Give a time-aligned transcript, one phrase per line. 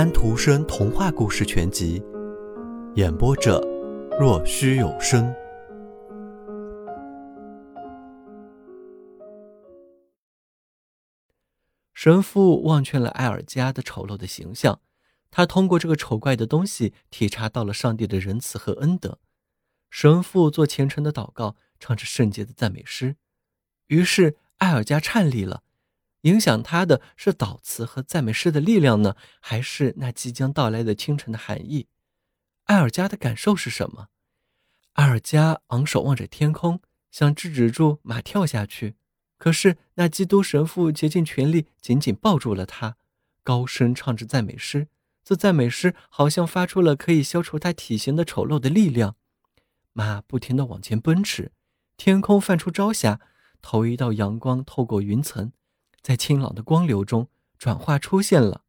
[0.00, 2.02] 安徒生童话故事全集，
[2.94, 3.60] 演播者：
[4.18, 5.30] 若虚有声。
[11.92, 14.80] 神父忘却了艾尔加的丑陋的形象，
[15.30, 19.18] 他通过这个丑怪的东西体察到了上帝的仁慈和恩德。
[19.90, 23.16] 神父做虔诚的祷告，唱着圣洁的赞美诗，
[23.88, 25.62] 于是艾尔加颤栗了。
[26.22, 31.86] 影响他的是祷词和赞美诗的力量呢，还是那即将到来的清晨的寒意？
[32.64, 34.08] 艾尔加的感受是什么？
[34.92, 36.80] 艾尔加昂首望着天空，
[37.10, 38.96] 想制止住马跳下去，
[39.38, 42.96] 可是那基督神父竭尽全力紧紧抱住了他，
[43.42, 44.88] 高声唱着赞美诗。
[45.24, 49.16] 这赞美诗好像发出了可以消除他体型的丑陋的力量。
[49.92, 51.52] 马不停地往前奔驰，
[51.96, 53.20] 天空泛出朝霞，
[53.62, 55.52] 头一道阳光透过云层。
[56.02, 57.28] 在清朗的光流中
[57.58, 58.62] 转化出现了，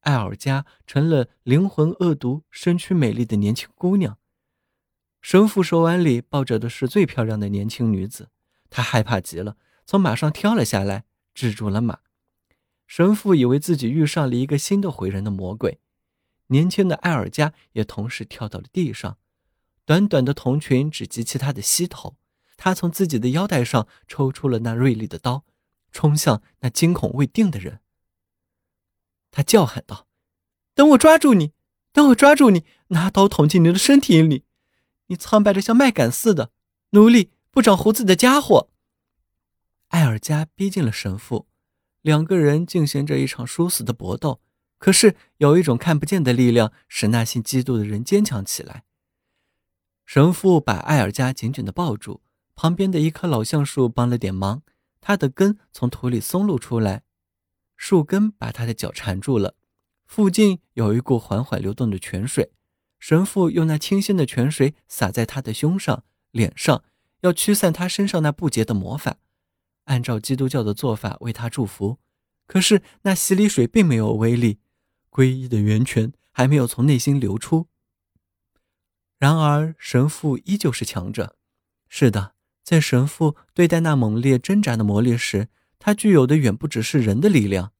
[0.00, 4.18] 艾尔加成了灵魂恶毒、身躯美丽的年轻姑娘。
[5.22, 8.30] 神父手腕里抱着的是最漂亮的年轻女子，
[8.70, 11.98] 他害怕极了，从马上跳了下来，制住了马。
[12.86, 15.80] 神父以为自己遇上了一个新的毁人的魔鬼。
[16.48, 19.18] 年轻的艾尔加也同时跳到了地上，
[19.84, 22.16] 短短的铜裙只及其他的膝头。
[22.56, 25.44] 他从自己的腰带上抽出了那锐利的刀。
[25.90, 27.80] 冲向那惊恐未定的人，
[29.30, 30.06] 他叫喊道
[30.74, 31.52] ：“等我抓住你！
[31.92, 32.64] 等我抓住你！
[32.88, 34.44] 拿刀捅进你的身体里！
[35.06, 36.52] 你苍白的像麦秆似的
[36.90, 38.68] 奴隶，不长胡子的家伙！”
[39.88, 41.48] 艾尔加逼近了神父，
[42.02, 44.40] 两个人进行着一场殊死的搏斗。
[44.78, 48.84] 可是有一种看不见的力量使那信基督的人坚强起来。
[50.06, 52.22] 神父把艾尔加紧紧的抱住，
[52.54, 54.62] 旁边的一棵老橡树帮了点忙。
[55.00, 57.02] 他的根从土里松露出来，
[57.76, 59.56] 树根把他的脚缠住了。
[60.06, 62.52] 附近有一股缓缓流动的泉水，
[62.98, 66.84] 神父用那清新的泉水洒在他的胸上、脸上，
[67.20, 69.16] 要驱散他身上那不洁的魔法。
[69.84, 71.98] 按照基督教的做法为他祝福，
[72.46, 74.58] 可是那洗礼水并没有威力，
[75.10, 77.68] 皈依的源泉还没有从内心流出。
[79.18, 81.36] 然而神父依旧是强者。
[81.88, 82.34] 是的。
[82.70, 85.48] 在神父对待那猛烈挣扎的魔力时，
[85.80, 87.72] 他具有的远不只是人的力量。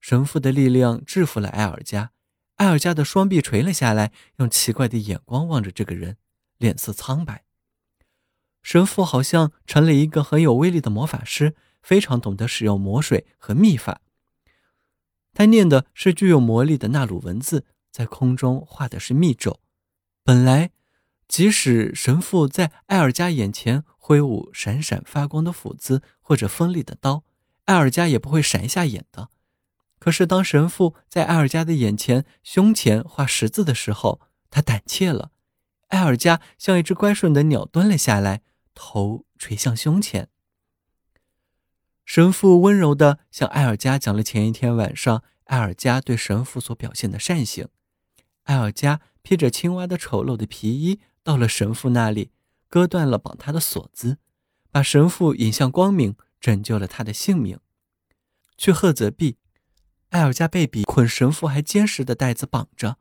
[0.00, 2.10] 神父的力量制服了艾尔加，
[2.56, 6.16] 艾尔加的双臂垂了下来，用奇怪的眼光望着这个人，
[6.58, 7.44] 脸色苍白。
[8.64, 14.00] 神父好像成了一个很有威力的魔法师，非常懂得使用魔水和秘法。
[15.34, 19.60] 他念的是具有魔力的纳鲁文字，在空中画的是密咒。
[20.24, 20.72] 本来。
[21.28, 27.24] 即使神父在艾尔加眼前挥舞闪闪发光的斧子或者锋利的刀，
[27.64, 29.30] 艾尔加也不会闪一下眼的。
[29.98, 35.32] 可是当神父在艾尔加的眼前、胸前画十字的时候，他胆怯了。
[35.88, 38.42] 艾尔加像一只乖顺的鸟蹲了下来，
[38.76, 40.28] 头垂向胸前。
[42.04, 47.66] 神父温柔地向艾尔加讲了前一天晚上艾尔加对神父所表现的善行。
[48.44, 51.00] 艾尔加披着青蛙的丑陋的皮衣。
[51.24, 52.30] 到了神父那里，
[52.68, 54.18] 割断了绑他的锁子，
[54.70, 57.58] 把神父引向光明，拯救了他的性命。
[58.56, 59.36] 去赫泽壁，
[60.10, 62.98] 艾尔加被比捆神父还坚实的带子绑着。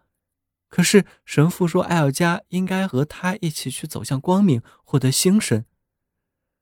[0.67, 5.63] 可是神父说，艾尔加应该和他一起去走向光明，获得新生。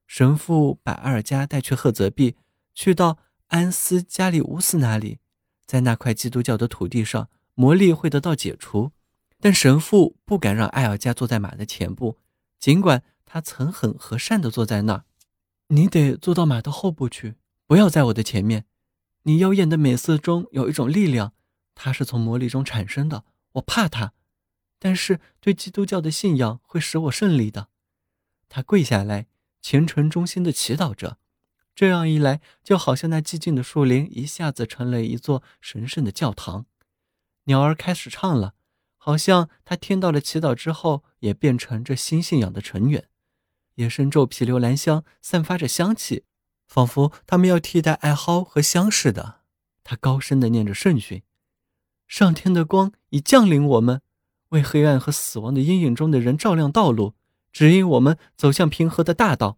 [0.06, 2.36] 神父把艾尔加带去赫泽壁，
[2.76, 5.18] 去到安斯加利乌斯那里，
[5.66, 8.92] 在那块基督教的土地上，魔力会得到解除。
[9.40, 12.18] 但神父不敢让艾尔加坐在马的前部，
[12.64, 15.04] 尽管他曾很和善地坐在那儿。
[15.68, 17.36] 你得坐到马的后部去，
[17.68, 18.64] 不要在我的前面。
[19.24, 21.34] 你妖艳的美色中有一种力量，
[21.76, 23.26] 它是从魔力中产生的。
[23.56, 24.14] 我怕它，
[24.80, 27.68] 但是对基督教的信仰会使我胜利的。
[28.48, 29.28] 他跪下来，
[29.62, 31.18] 虔诚忠心地祈祷着。
[31.76, 36.66] 这样一来，就好像那寂静的树林一下子成了一座神圣的教堂。
[37.44, 38.54] 鸟儿开始唱了。
[39.06, 43.10] 好像他听到了祈祷之后，也变成这新信仰的成员。
[43.76, 46.24] 野生皱皮留兰香散发着香气，
[46.70, 49.42] 仿佛他们要替代艾蒿和香似的。
[49.84, 51.22] 他高声地念着圣训
[52.08, 54.00] ：“上天的光已降临我们，
[54.52, 57.16] 为黑暗和死亡的阴影中的人照亮道路，
[57.52, 59.58] 指引我们走向平和的大道。”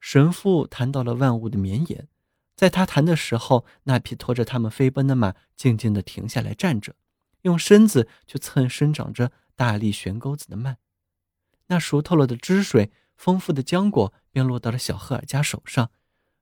[0.00, 2.08] 神父谈到了万物的绵延，
[2.56, 6.94] 在他谈的时候，那匹拖着他们飞奔的马静静地停下来站着。
[7.48, 10.76] 用身子去蹭生长着大力悬钩子的蔓，
[11.68, 15.90] 那熟透了的汁水、丰富的浆果便落到了小赫尔加手上，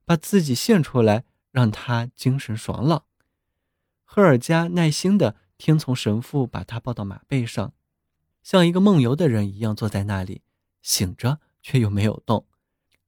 [0.05, 3.05] 把自己献出来，让他精神爽朗。
[4.03, 7.73] 赫尔加耐心地听从神父把他抱到马背上，
[8.43, 10.43] 像一个梦游的人一样坐在那里，
[10.81, 12.45] 醒着却又没有动。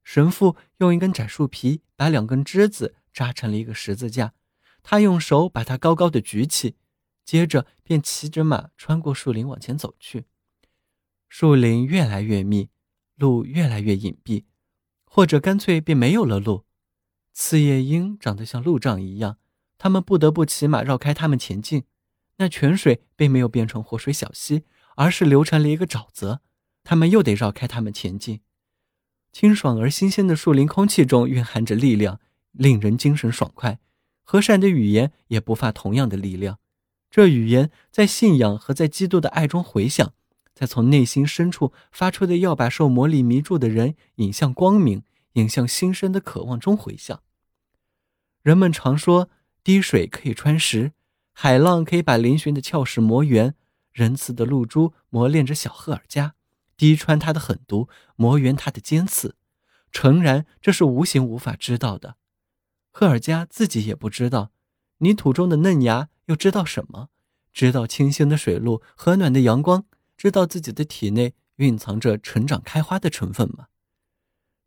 [0.02, 4.32] 神父用一根窄树皮把两根枝子扎成了一个十字架，
[4.82, 6.74] 他用手把它高高的举起，
[7.30, 10.24] 接着便骑着马穿过树林往前走去。
[11.28, 12.70] 树林越来越密，
[13.14, 14.46] 路越来越隐蔽，
[15.04, 16.64] 或者干脆便没有了路。
[17.32, 19.38] 刺叶鹰长得像路障一样，
[19.78, 21.84] 他们不得不骑马绕开它们前进。
[22.38, 24.64] 那泉水并没有变成活水小溪，
[24.96, 26.40] 而是流成了一个沼泽，
[26.82, 28.40] 他们又得绕开它们前进。
[29.30, 32.18] 清爽而新鲜的树林空气中蕴含着力量，
[32.50, 33.78] 令人精神爽快。
[34.24, 36.58] 和善的语言也不乏同样的力量。
[37.10, 40.14] 这语言在信仰和在基督的爱中回响，
[40.54, 45.02] 在从内心深处发出的要把受魔力迷住的人引向光明、
[45.32, 47.20] 引向新生的渴望中回响。
[48.42, 49.28] 人们常说，
[49.64, 50.92] 滴水可以穿石，
[51.32, 53.54] 海浪可以把嶙峋的峭石磨圆，
[53.92, 56.34] 仁慈的露珠磨练着小赫尔加。
[56.76, 59.36] 滴穿他的狠毒，磨圆他的尖刺。
[59.92, 62.16] 诚然，这是无形无法知道的。
[62.90, 64.52] 赫尔加自己也不知道。
[65.00, 67.08] 泥土中的嫩芽又知道什么？
[67.52, 69.84] 知道清新的水路、和暖的阳光，
[70.16, 73.66] 知道自己的体内蕴藏着成长开花的成分吗？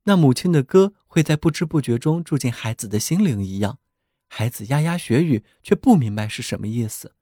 [0.03, 3.79] 那母亲的歌会在不知不觉中住进孩子的心灵一样。
[4.27, 7.13] 孩子牙牙学语，却不明白是什么意思。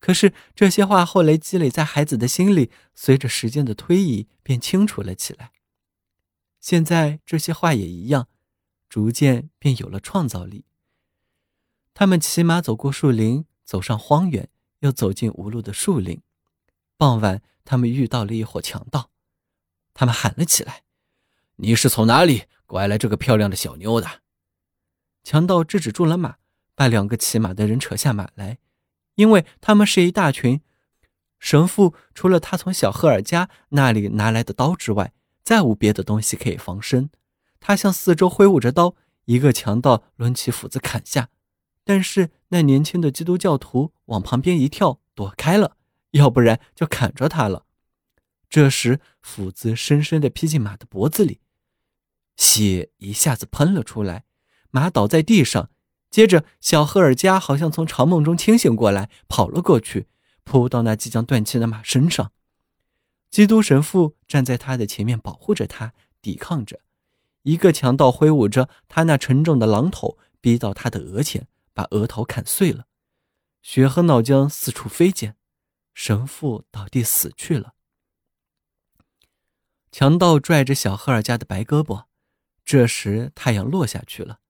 [0.00, 5.52] 可是这些话后来积累在孩子的心里，随着时间的推移便清楚了起来。
[6.60, 8.28] 现在这些话也一样，
[8.88, 10.66] 逐渐便有了创造力。
[11.98, 14.50] 他们骑马走过树林，走上荒原，
[14.80, 16.20] 又走进无路的树林。
[16.98, 19.08] 傍晚，他们遇到了一伙强盗，
[19.94, 20.82] 他们喊了起来
[21.56, 24.20] ：“你是从哪里拐来这个漂亮的小妞的？”
[25.24, 26.36] 强盗制止住了马，
[26.74, 28.58] 把两个骑马的人扯下马来。
[29.14, 30.60] 因为他们是一大群，
[31.38, 37.08] 神父除了他从小赫尔加那里拿来的刀之外，再无别的东西可以防身。
[37.58, 41.30] 他向四周挥舞着刀，一个强盗抡起斧子砍下，
[41.86, 45.76] 但是那年轻的基督教徒往旁边一跳，躲开了，
[46.10, 47.64] 要不然就砍着他了。
[48.50, 51.40] 这时斧子深深地劈进马的脖子里，
[52.36, 54.24] 血一下子喷了出来，
[54.70, 55.70] 马倒在地上。
[56.10, 60.08] 接着，小赫尔加好像从长梦中清醒过来，跑了过去，
[60.42, 62.32] 扑到那即将断气的马身上。
[63.30, 66.80] 基督神父站在他的前面，保护着他，抵抗着。
[67.42, 72.86] 一个强盗挥舞着他那沉重的榔头，逼到他的额前，把额头砍碎了，
[73.60, 75.36] 血和脑浆四处飞溅。
[75.92, 77.74] 神父倒地死去了。
[79.92, 82.04] 强盗拽着小赫尔加的白胳膊，
[82.64, 84.40] 这时太阳落下去了。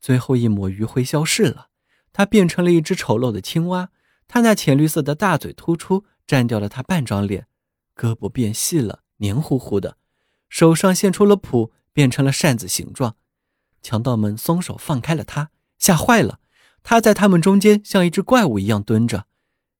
[0.00, 1.70] 最后一抹余晖消逝了，
[2.12, 3.90] 它变成了一只丑陋的青蛙。
[4.26, 7.46] 它那浅绿色的大嘴突出，占掉了它半张脸，
[7.94, 9.96] 胳膊变细了，黏糊糊的，
[10.48, 13.16] 手上现出了蹼，变成了扇子形状。
[13.80, 16.40] 强盗们松手放开了它，吓坏了。
[16.88, 19.26] 他在他们中间像一只怪物一样蹲着。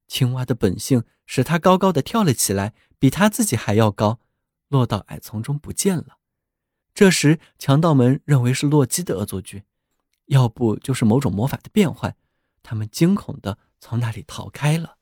[0.09, 4.21] 青蛙的本性使他高高的跳了起来，比他自己还要高，
[4.69, 6.19] 落到矮丛中不见了。
[6.93, 9.63] 这时，强盗们认为是洛基的恶作剧。
[10.27, 12.15] 要不就是某种魔法的变换，
[12.63, 14.97] 他们惊恐的从那里逃开了。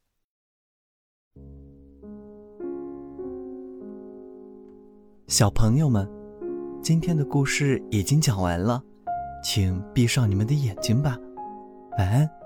[5.26, 6.08] 小朋友们，
[6.80, 8.80] 今天的故事已经讲完了，
[9.42, 11.18] 请闭上你们的眼睛吧，
[11.96, 12.45] 晚安。